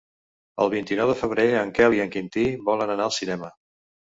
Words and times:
El 0.63 0.71
vint-i-nou 0.73 1.11
de 1.11 1.15
febrer 1.19 1.45
en 1.59 1.75
Quel 1.81 1.97
i 1.99 2.01
en 2.07 2.11
Quintí 2.17 2.47
volen 2.71 2.97
anar 2.97 3.07
al 3.07 3.15
cinema. 3.21 3.53